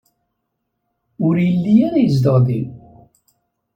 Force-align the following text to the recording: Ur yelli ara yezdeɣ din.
Ur 1.27 1.35
yelli 1.45 1.73
ara 1.87 1.99
yezdeɣ 2.01 2.37
din. 2.45 2.67